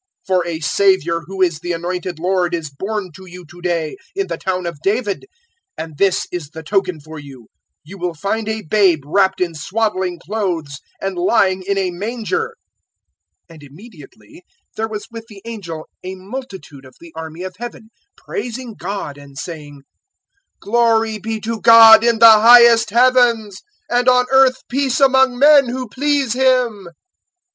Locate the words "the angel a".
15.29-16.15